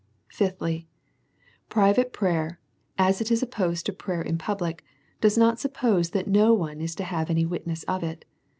[0.31, 0.87] Fifthly,
[1.69, 2.59] Private prayer,
[2.97, 4.83] as it is opposed to prayer in public,
[5.19, 8.25] does not suppose that no one is to have any witness of it.